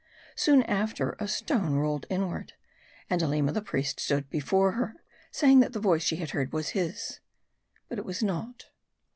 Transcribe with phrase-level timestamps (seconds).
[0.35, 2.53] Soon after, a stone rolled inward,
[3.07, 4.95] and Aleema the' priest stood before her;
[5.29, 7.19] saying that the voice she had heard was his.
[7.87, 8.65] But it was not.